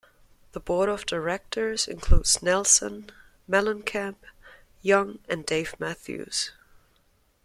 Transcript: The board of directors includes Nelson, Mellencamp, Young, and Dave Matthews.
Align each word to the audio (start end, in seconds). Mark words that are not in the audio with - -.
The 0.53 0.59
board 0.59 0.89
of 0.89 1.05
directors 1.05 1.87
includes 1.87 2.41
Nelson, 2.41 3.11
Mellencamp, 3.47 4.15
Young, 4.81 5.19
and 5.29 5.45
Dave 5.45 5.75
Matthews. 5.79 6.53